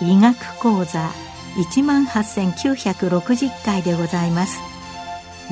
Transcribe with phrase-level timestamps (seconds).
[0.00, 1.10] 医学講座
[1.56, 4.58] 一万八千九百六十回でございます。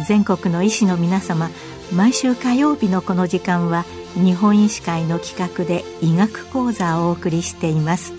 [0.07, 1.51] 全国の医師の皆様
[1.93, 3.85] 毎週火曜日のこの時間は
[4.15, 8.13] 日本医師会の企画で医学講座をお送りしています。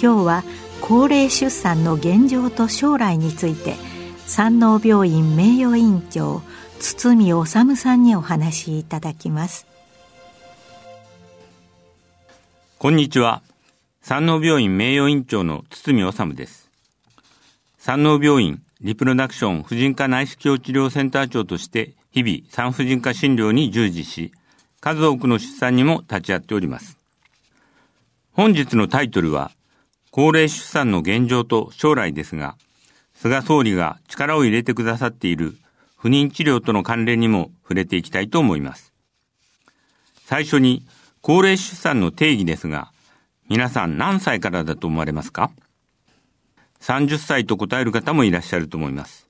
[0.00, 0.44] 今日は
[0.80, 3.76] 高齢出産の現状と将来について
[4.26, 6.42] 山王病院名誉院長
[6.78, 9.66] 堤治さんにお話しいただきます。
[12.78, 13.42] こんにちは。
[14.02, 16.70] 山王病院名誉院長の堤治です。
[17.78, 24.32] 山王病院リプロダクション婦人科内視鏡治療センター長として日々産婦人科診療に従事し
[24.80, 26.98] 数多くの出産にも立ち会っております
[28.32, 29.50] 本日のタイトルは
[30.10, 32.56] 高齢出産の現状と将来ですが
[33.14, 35.54] 菅総理が力を入れてくださっている
[36.00, 38.94] 不妊治療との関連にも触れていきたいと思います。
[40.24, 40.86] 最初に
[41.20, 42.90] 高齢出産の定義ですが、
[43.50, 45.50] 皆さん何歳からだと思われますか
[46.80, 49.28] ?30 歳と答える方もいらっしゃると思います。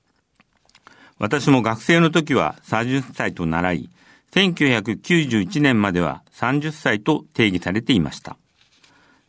[1.19, 3.89] 私も学生の時は30歳と習い、
[4.31, 8.37] 1991年までは30歳と定義されていました。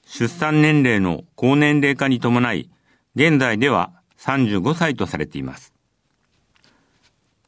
[0.06, 2.70] 出産年齢の高年齢化に伴い、
[3.16, 5.72] 現在では35歳とされています。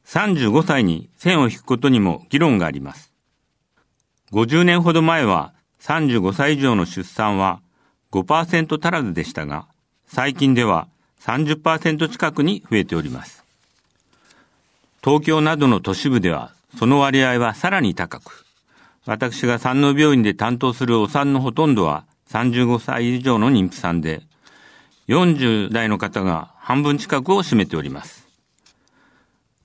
[0.07, 3.13] 35歳に線を引くことにも議論があります。
[4.33, 7.61] 50年ほど前は35歳以上の出産は
[8.11, 9.67] 5%足らずでしたが、
[10.07, 10.89] 最近では
[11.21, 13.45] 30%近くに増えております。
[15.03, 18.44] 東京などの都市部ではその割合はさらに高く、
[19.06, 24.22] 私が山王病院で担当するお産のほとんどは35歳以上の妊婦さんで、
[25.08, 28.27] 40代の方が半分近くを占めております。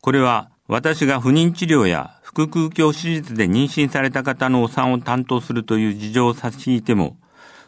[0.02, 7.18] これは私が不妊治療や腹腔鏡手術で妊娠された方のお産を担当するという事情を差し引いても、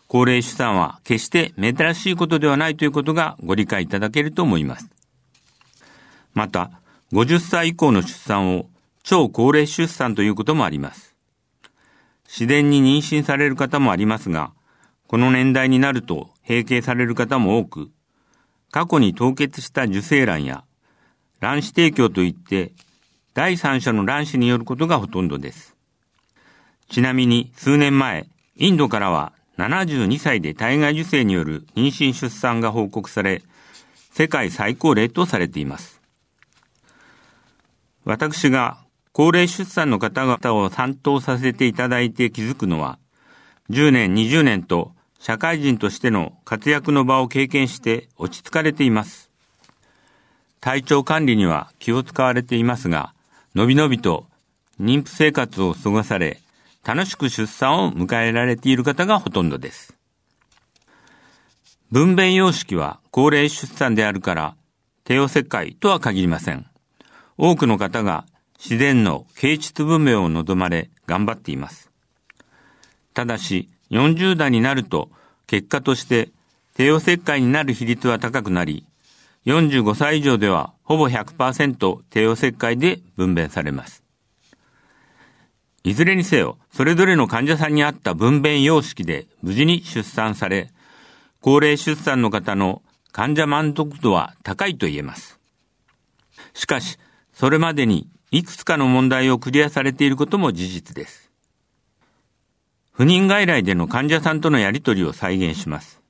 [0.07, 4.87] 高齢出産は決して珍しいことではないということがご理解いただけると思います。
[6.33, 6.69] また、
[7.13, 8.65] 50歳以降の出産を
[9.03, 11.15] 超高齢出産ということもあります。
[12.25, 14.53] 自然に妊娠される方もありますが、
[15.07, 17.91] この年代になると閉経される方も多く、
[18.71, 20.63] 過去に凍結した受精卵や
[21.41, 22.71] 卵子提供といって、
[23.33, 25.75] 第三者の卵子によることがほとんどです。
[26.89, 33.41] ちなみに数年前、インドからは72歳で体外受精による妊娠出産が報告され、
[34.11, 36.01] 世界最高齢とされています。
[38.03, 38.77] 私が
[39.13, 42.97] 高齢出産の方々を担当させていただいて気づくのは、
[43.69, 49.29] 10年、20年と社会人としての活躍の場を経験して落ち着かれています。
[50.61, 53.13] 体調管理には気を使われていますが、
[53.53, 54.27] のびのびと
[54.79, 56.39] 妊婦生活を過ごされ、
[56.85, 59.93] 楽しく出産を迎えられている方がほとんどです。
[61.91, 64.55] 分娩様式は高齢出産であるから、
[65.03, 66.65] 帝王切開とは限りません。
[67.37, 68.25] 多くの方が
[68.63, 71.89] 自然の形質分娩を望まれ頑張っています。
[73.15, 75.09] ただし、40代になると
[75.47, 76.29] 結果として
[76.75, 78.85] 帝王切開になる比率は高くなり、
[79.47, 84.03] 45歳以上ではほぼ100%帝王切開で分娩されます。
[85.83, 90.69] いずれにせよ、それぞれの患者さんに合った分娩様式で無事に出産され、
[91.41, 95.39] 高齢出産の方の患者満足度は高いと言えます。
[96.53, 96.99] しかし、
[97.33, 101.29] それまでにいくつかの問題をクリアされていることも事実です。
[102.93, 106.01] 不妊外来での患者さんとのやりとりを再現します。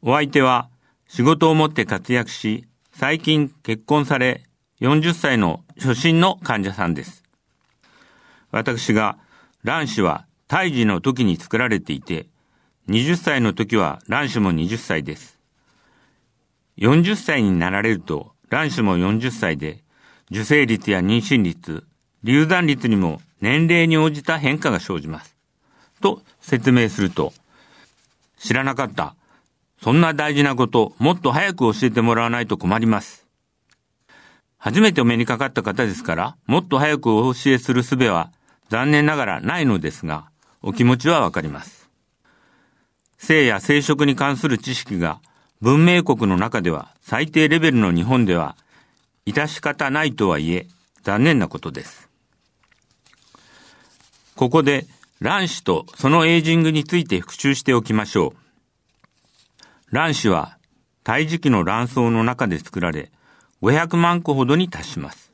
[0.00, 0.68] お相手は
[1.08, 4.44] 仕事を持って活躍し、最近結婚され、
[4.80, 7.24] 40歳の初心の患者さんです。
[8.52, 9.18] 私が
[9.64, 12.26] 卵子は胎児の時に作られていて、
[12.88, 15.40] 20歳の時は卵子も20歳です。
[16.78, 19.82] 40歳になられると卵子も40歳で、
[20.30, 21.84] 受精率や妊娠率、
[22.22, 25.36] 流産率にも年齢に応じた変化が生じます。
[26.00, 27.32] と説明すると、
[28.38, 29.14] 知らなかった。
[29.82, 33.26] そんな大事なこと、もっと早く教えてもらわないと困ります。
[34.58, 38.30] 初めてお目にかかった方ですから、もっと早くお教えする術は
[38.68, 40.30] 残念ながらないのですが、
[40.62, 41.88] お気持ちはわかります。
[43.16, 45.20] 性や生殖に関する知識が
[45.60, 48.56] 文明国の中では最低レベルの日本では、
[49.26, 50.66] 致し方ないとはいえ、
[51.02, 52.08] 残念なことです。
[54.36, 54.86] ここで
[55.20, 58.34] 卵子とそのエイジングについて復習しておきましょ
[59.90, 59.94] う。
[59.94, 60.56] 卵子は
[61.04, 63.10] 胎児期の卵巣の中で作られ、
[63.62, 65.32] 500万個ほどに達します。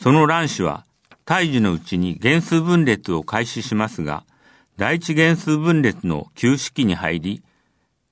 [0.00, 0.84] その卵子は
[1.24, 4.24] 胎児のうちに原数分裂を開始しますが、
[4.76, 7.42] 第一原数分裂の休止期に入り、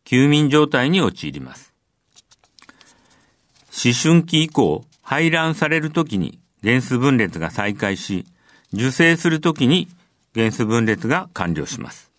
[0.04, 1.69] 休眠状態に陥ります。
[3.72, 8.26] 思春期以降、排卵されるときに原数分裂が再開し、
[8.72, 9.88] 受精するときに
[10.34, 12.10] 原数分裂が完了します。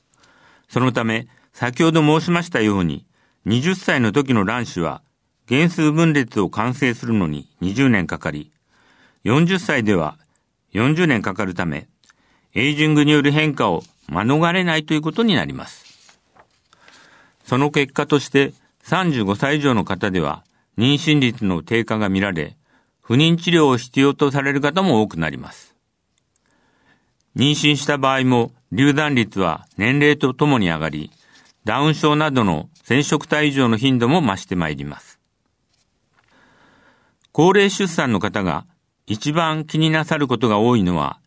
[0.69, 3.05] そのため、先ほど申しましたように、
[3.45, 5.01] 20歳の時の卵子は
[5.47, 8.51] 原数分裂を完成するのに20年かかり、
[9.25, 10.17] 40歳では
[10.73, 11.87] 40年かかるため、
[12.53, 15.85] エイジングによる変化を免れないということになります。
[17.45, 18.53] その結果として
[18.85, 20.43] 35歳以上の方では
[20.77, 22.57] 妊娠率の低下が見られ、
[23.01, 25.75] 不妊治療を必要とされる方も多くなります。
[27.35, 31.11] 妊娠した場合も流産率は年齢とともに上がり、
[31.65, 35.19] ダウン症などの染色体異常の頻度も増してまいります。
[37.31, 38.65] 高齢出産の方が
[39.07, 41.19] 一番気になさることが多いのは、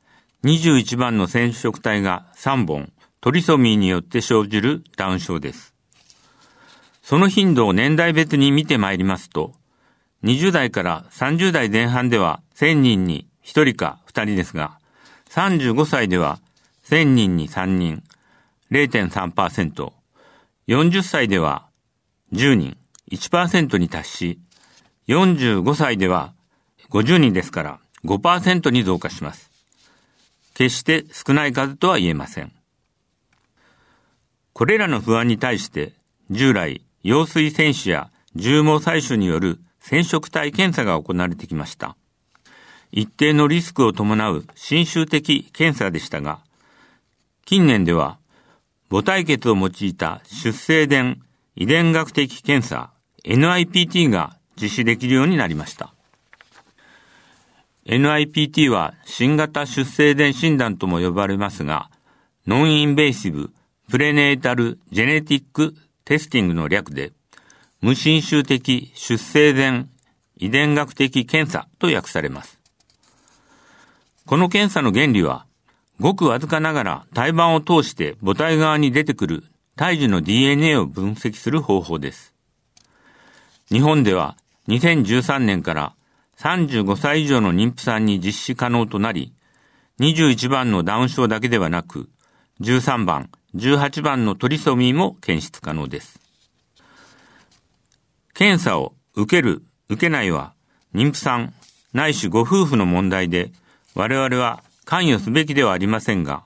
[0.45, 5.74] 21番の染色体が3本、トリソミーによって生じるダウン症です。
[7.05, 9.53] その頻度を年代別に見てまいりますと、
[10.25, 14.79] 20代から30代前半では1000人に1人か2人ですが、
[15.29, 16.41] 35歳では
[16.87, 18.03] 1000人に3人、
[18.71, 19.93] 0.3%、
[20.67, 21.67] 40歳では
[22.33, 22.79] 10人、
[23.13, 24.39] 1%に達し、
[25.09, 26.33] 45歳では
[26.89, 29.51] 50人ですから5%に増加します。
[30.55, 32.51] 決して少ない数とは言えません。
[34.55, 35.93] これらの不安に対して
[36.31, 41.97] 従来羊水選手や重毛採取による染色体検査が行われてきました。
[42.91, 46.39] 一定のリスクを伴う侵襲的検査でしたが、
[47.45, 48.19] 近年では
[48.91, 51.21] 母体血を用いた出生伝
[51.57, 52.91] 遺伝学的検査
[53.25, 55.93] NIPT が実施できるようになりました。
[57.87, 61.91] NIPT は新型出生伝診断とも呼ばれますが、
[62.47, 63.53] ノンインベーシブ
[63.91, 65.75] プレネータルジェネティック
[66.05, 67.13] テスティングの略で、
[67.81, 69.91] 無侵襲的出生伝
[70.37, 72.59] 遺伝学的検査と訳されます。
[74.27, 75.47] この検査の原理は、
[76.01, 79.45] ごくわずかながら胎盤を通して母体側に出てくる
[79.77, 82.35] 胎児の DNA を分析する方法です。
[83.71, 84.37] 日本では
[84.69, 85.95] 2013年から
[86.39, 89.33] 35歳以上の妊婦さんに実施可能となり、
[90.01, 92.09] 21番のダウン症だけではなく、
[92.61, 96.21] 13番、18番のトリソミーも検出可能です。
[98.33, 100.55] 検査を受ける、受けないは、
[100.95, 101.55] 妊婦さん、
[101.93, 103.53] ないしご夫婦の問題で、
[103.95, 106.43] 我々は関与すべきではありませんが、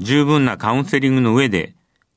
[0.00, 1.74] 十分なカウンセリングの上で、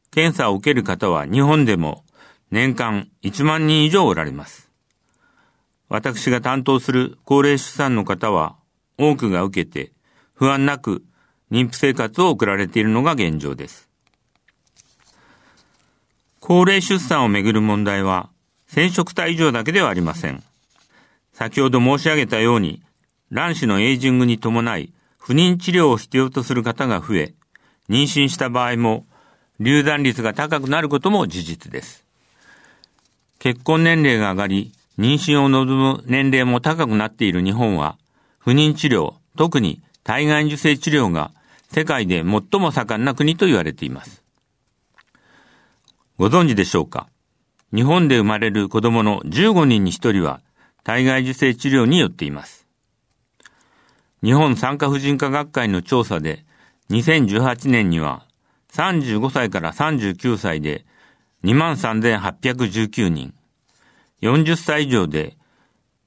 [0.09, 2.03] 検査を受ける方は日本でも
[2.51, 4.69] 年間1万人以上おられます。
[5.87, 8.55] 私が担当する高齢出産の方は
[8.97, 9.91] 多くが受けて
[10.33, 11.03] 不安なく
[11.51, 13.90] 妊婦生活を送られているのが現状です。
[16.41, 18.29] 高齢出産をめぐる問題は
[18.67, 20.43] 染色体異常だけではありません。
[21.33, 22.81] 先ほど申し上げたように
[23.31, 27.33] 卵子のエイジングに伴い不妊治療を必要とする方が増え、
[27.89, 29.05] 妊娠した場合も
[29.59, 32.03] 流産率が高くなることも事実です。
[33.37, 37.97] 結婚年齢が上がり、妊娠を望む年齢も高くなっている日本は、
[38.39, 41.31] 不妊治療、特に体外受精治療が
[41.71, 44.20] 世界で最も盛んな国と言われています。
[46.21, 47.07] ご存知でしょうか？
[47.73, 50.41] 日本で生まれる子供の15人に1人は
[50.83, 52.67] 体外受精治療によっています。
[54.21, 56.45] 日本産科婦人科学会の調査で
[56.91, 58.27] 2018年には
[58.71, 60.85] 35歳から39歳で
[61.43, 63.33] 23,819人、
[64.21, 65.35] 40歳以上で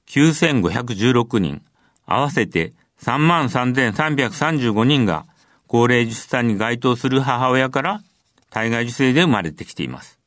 [0.07, 1.61] 9516人、
[2.05, 5.25] 合わせて33,335人が
[5.67, 8.01] 高齢出産に該当する母親から
[8.55, 10.17] 体外受精で生まれてきています。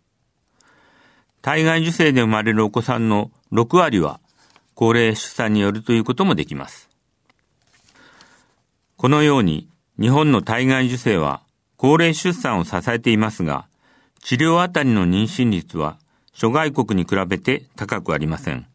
[1.41, 4.21] 体外受精で生まれるお子さんの6割は
[4.75, 6.91] 高齢出産によるということもできます。
[8.99, 9.67] このように
[9.99, 11.41] 日本の体外受精は
[11.79, 13.67] 高齢出産を支えていますが、
[14.23, 15.97] 治療あたりの妊娠率は
[16.35, 18.67] 諸外国に比べて高くありません。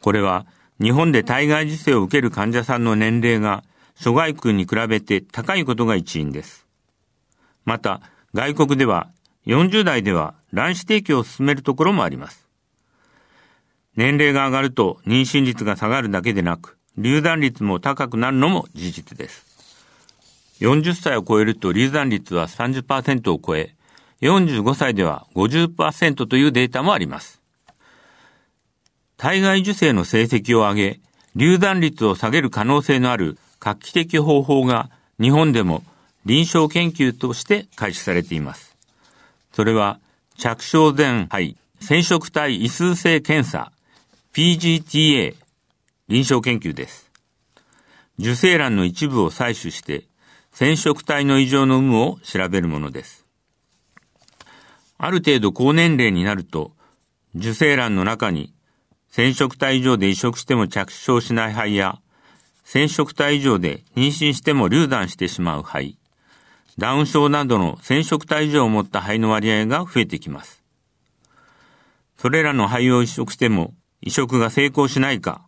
[0.00, 0.46] これは
[0.80, 3.64] 日本で体外受精を受ける患者さんの年齢が
[3.96, 6.64] 諸外国に比べて高いことが一因です。
[7.66, 8.00] また、
[8.36, 9.08] 外国では
[9.46, 12.46] 40代では卵子提供を進めるところもあります。
[13.96, 19.46] 年齢が上がると妊娠率が下がるだけでなく、流産率も高くなるのも事実です。
[20.60, 23.74] 40歳を超えると流産率は30%を超え、
[24.20, 27.40] 45歳では50%というデータもあります。
[29.16, 31.00] 体外受精の成績を上げ、
[31.36, 35.82] 流産率を下げる可能性のある画期的方法が日本でも
[36.26, 38.76] 臨床研究として開始されています。
[39.52, 40.00] それは
[40.36, 43.70] 着床前肺染色体異数性検査
[44.34, 45.36] PGTA
[46.08, 47.12] 臨床研究です。
[48.18, 50.02] 受精卵の一部を採取して
[50.52, 53.24] 染色体の異常の有無を調べるものです。
[54.98, 56.72] ある程度高年齢になると
[57.36, 58.52] 受精卵の中に
[59.12, 62.00] 染色体異常で移植しても着床しない肺や
[62.64, 65.96] 染色体異常で妊娠しても流産してしまう肺、
[66.78, 70.62] ダウン症などの染色体異常を持った肺の割合が増えてきます。
[72.18, 75.42] それらの肺を移植しても移植が成功しないか、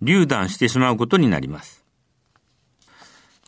[0.00, 1.84] 流産してしまうことになります。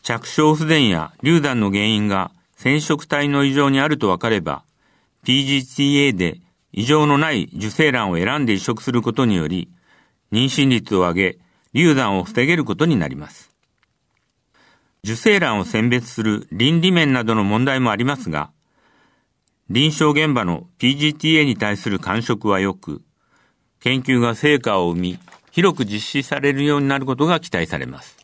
[0.03, 4.65] 着床不全や流産の原因が染色体の異常にあると分かれば、
[5.25, 6.41] PGTA で
[6.73, 9.71] 異常のない受精卵を選んで移植することにより、
[10.33, 11.39] 妊娠率を上げ、
[11.75, 13.50] 流産を防げることになります。
[15.03, 18.51] 受精卵を選別する倫理面などの問題もありますが、
[19.71, 23.03] 臨床現場の PGTA に対する感触は良く、
[23.81, 25.19] 研究が成果を生み、
[25.51, 28.17] 広く実施されるようになることが期待されます。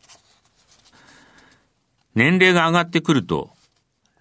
[2.15, 3.51] 年齢が上がってくると、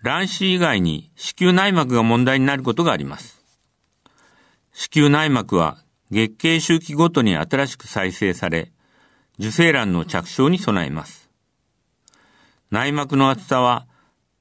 [0.03, 3.43] 卵子以外に子宮内膜が問題になることがあります。
[4.73, 5.79] 子宮内膜は
[6.11, 8.71] 月経周期ごとに新しく再生され、
[9.39, 11.25] 受精卵の着床に備えます。
[12.76, 13.87] 内膜の厚さは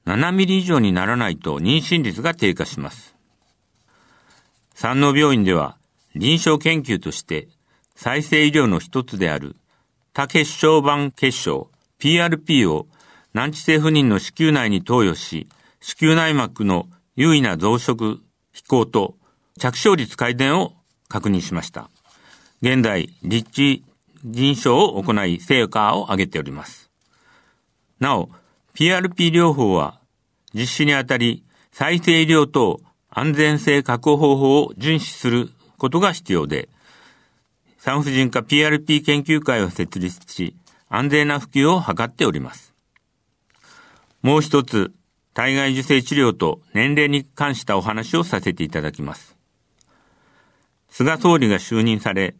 [0.04, 3.16] 7ミリ以上にならないと妊娠率が低下します。
[4.74, 5.78] 山王病院では
[6.14, 7.48] 臨床研究として
[7.94, 9.56] 再生医療の一つである
[10.12, 12.88] 多結晶板結晶 PRP を
[13.32, 15.48] 難治性不妊の子宮内に投与し、
[15.80, 18.18] 子宮内膜の優位な増殖、
[18.52, 19.14] 飛行と
[19.58, 20.74] 着床率改善を
[21.08, 21.88] 確認しました。
[22.60, 23.84] 現在、立地
[24.24, 26.85] 臨床を行い成果を上げております。
[28.00, 28.28] なお、
[28.74, 30.00] PRP 療法は
[30.54, 36.68] 実施にあたり再生医療等安全性確保方法を遵守することが必要で、
[37.78, 40.56] 産婦人科 PRP 研究会を設立し、
[40.88, 42.74] 安全な普及を図っております。
[44.22, 44.92] もう一つ、
[45.34, 49.36] 体外受精治療と年齢に関したお話をさせていただきます。
[50.88, 52.34] 菅総理が就任され、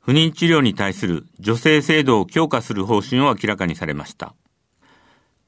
[0.00, 4.34] 不妊治療に対する女性制度を強化する方針を明らかにされました。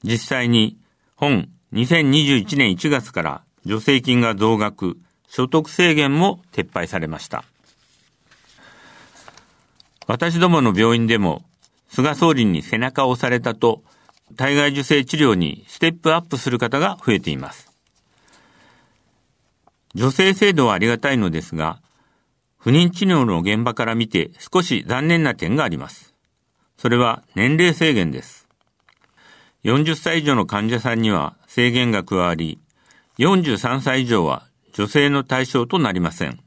[0.07, 0.79] 実際に
[1.17, 4.97] 本2021年1月から助成金が増額、
[5.29, 7.45] 所得制限も撤廃されました。
[10.07, 11.43] 私どもの病院でも
[11.89, 13.83] 菅総理に背中を押されたと
[14.37, 17.73] 体外受精治療にステップアップする方が増えています。
[19.97, 21.81] 女性制度はありがたいのですが、
[22.59, 26.15] 不妊治療の現場から見て少し残念な点があります。
[26.79, 28.46] それは年齢制限です。
[29.65, 32.61] 40歳以上の患者さんには制限が加わり、
[33.19, 36.39] 43歳以上は女性の対象となりません。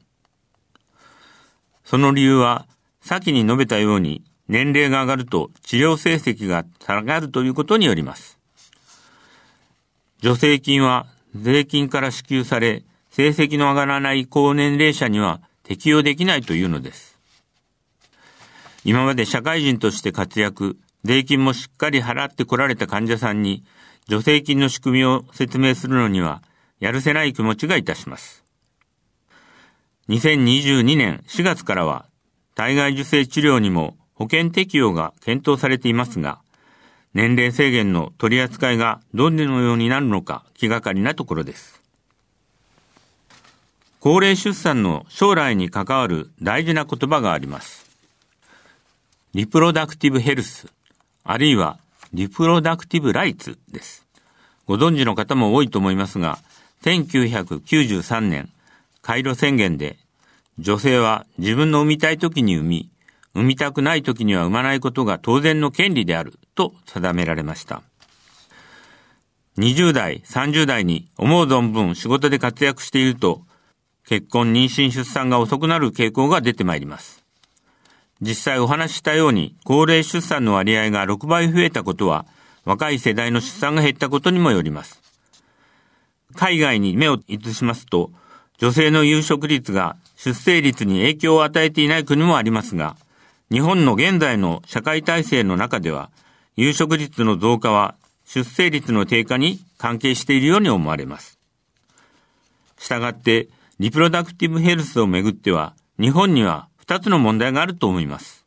[1.84, 2.66] その理由は、
[3.02, 8.38] 先に述べたように年齢が上がると治療成績が下がるということによります。
[10.22, 17.18] 助成金は税金から支給され、成績の上がらない高年齢者には適用できないというのです。
[18.84, 23.64] 今まで社会人として活躍、税金もしっかり払ってこられた患者さんに
[24.08, 26.42] 助成金の仕組みを説明するのには
[26.78, 28.44] やるせない気持ちがいたします。
[30.08, 32.06] 2022年4月からは
[32.54, 36.40] 体外受精治療にも保険適用が検討されていますが、
[37.14, 41.80] 年齢制限の取り扱いがどのようになるのか気がかりなところです。
[44.00, 47.86] 高齢出産の将来に関わる大事な言葉があります。
[49.34, 50.66] リプロダクティブヘルス
[51.24, 51.78] あるいは
[52.12, 54.06] リプロダクティブライツです。
[54.66, 56.38] ご存知の方も多いと思いますが、
[56.82, 58.50] 1993年、
[59.02, 59.98] カイロ宣言で、
[60.58, 62.90] 女性は自分の産みたい時に産み、
[63.34, 67.82] 産みたくない時には産まないことが当然の権利であると定められました。
[69.58, 73.42] 20代、30代に思う存分仕事で活躍していると、
[74.06, 77.19] 結婚、妊娠、出産が遅くなる傾向が出てまいります。
[78.20, 82.26] 実際お話ししたように、高齢出産の割合が6倍増えたことは、
[82.64, 85.00] 若い世代の出産が減ったことにもよります。
[86.34, 88.10] 海外に目を移しますと、
[88.58, 92.96] 女性の有職率が出生率に影響を与えていない国もありますが、
[93.50, 96.10] 日本の現在の社会体制の中では、
[96.56, 97.94] 有職率の増加は
[98.26, 101.38] 出生率の低下に関係しているように思われます。
[102.78, 103.48] したがって、
[103.78, 108.44] リプロダクティブヘルスをめぐっては、日本には2つの問題があると思います。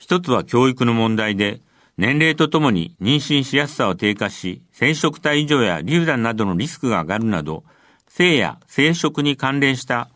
[0.00, 1.60] 一つは教育の問題で、
[1.96, 7.62] 年齢とともに妊娠しやすさは低下し、生殖体異常や流産などのリスクが上がるなど、
[8.08, 10.08] 性や生殖に関連した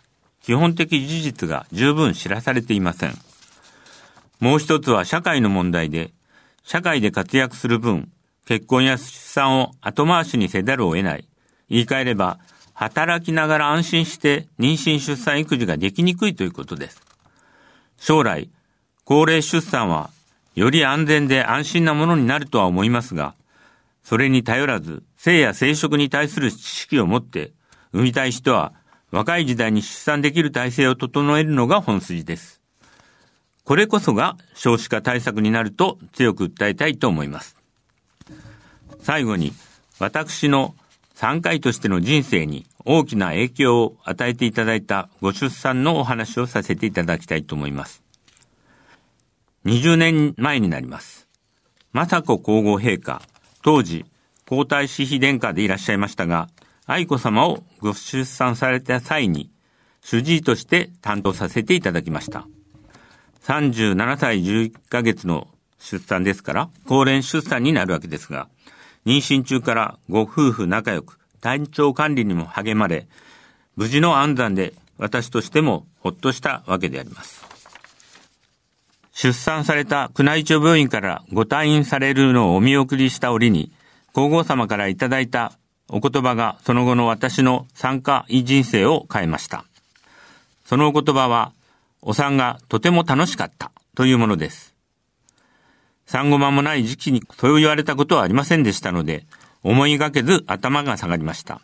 [0.43, 3.15] 基本的事実が十分知らされていません。
[4.41, 6.11] もう一つは社会の問題で、
[6.65, 8.11] 社会で活躍する分、
[8.47, 11.29] 結婚や出産を後回しにせざるを得ない。
[11.71, 12.41] 言い換えれば、
[12.75, 17.08] 働きながら安心して妊娠出産育児ができにくいということです。
[17.99, 18.49] 将来、
[19.05, 20.11] 高齢出産は
[20.55, 23.35] より安全で安心なものになるとは思いますが、
[24.03, 27.53] それに頼らず、性や生殖に対する知識を持って、
[27.93, 28.73] 産みたい人は
[29.11, 32.61] 若い時代に出産できる体制を整えるのが本筋です。
[33.65, 37.57] これこそが少子化対策になると強く訴えたいと思います。
[39.03, 39.53] 最後に、
[39.99, 40.75] 私の
[41.19, 48.05] 3回としての人生に大きな影響を与えていただいたご出産のお話をさせていただきたいと思います。
[49.65, 51.27] 20年前になります。
[51.93, 53.21] 雅子皇后陛下、
[53.63, 54.05] 当時、
[54.49, 56.49] 皇太子妃殿下でいらっしゃいましたが、
[56.87, 59.51] 愛子様をご出産された際に、
[60.01, 62.47] 主治医として担当させていただきました。
[63.43, 65.49] 37歳11ヶ月の
[65.81, 68.49] 出産ですから、高齢出産になるわけですが、
[69.07, 73.07] 妊娠中からご夫婦仲良く、体調管理にも励まれ、
[73.77, 77.47] 無事の安産で私としてもほっとしたわけであります。
[79.13, 83.73] 出産された宮内庁病院からご退院されるのをお見送りした折に、
[84.13, 85.53] 皇后様からいただいた
[85.89, 89.65] お言葉がその後の私の参加人生を変えました。
[90.67, 91.53] そのお言葉は、
[92.01, 94.68] お産がとても楽しかったというものです。
[96.09, 99.27] 産後間もない時期にそう言われたことはありませんでしたので、
[99.63, 101.61] 思いがけず頭が下がりました。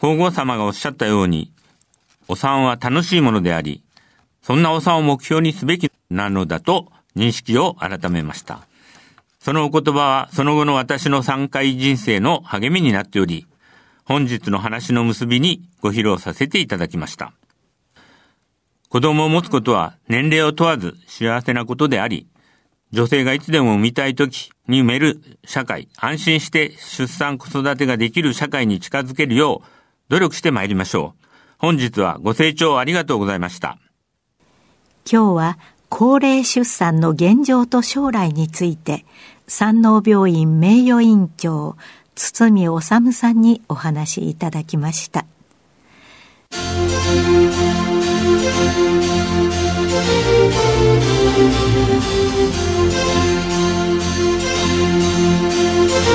[0.00, 1.52] 皇后様がおっしゃったように、
[2.26, 3.82] お産は楽しいものであり、
[4.40, 8.66] そんなお産を目標にすべきなのだと認識を改めました。
[9.40, 13.46] そのお言葉はその後の私の3回人生の励みになっており、
[14.04, 17.34] 本日の話の結びにご披露させていただきました。
[18.88, 22.26] 子供を持つことは年齢を問わず幸せなことであり、
[22.92, 29.68] 女性がいつでも産みたい時に産める社会、安心して出産子育てができる社会に近づけるよう
[30.08, 31.26] 努力してまいりましょう。
[31.58, 33.78] 本日はご清聴ありがとうございました。
[35.10, 39.04] 今日は高齢出産の現状と将来について
[39.46, 41.76] 山王病院名誉院長
[42.16, 45.26] 堤治さんにお話しいただきました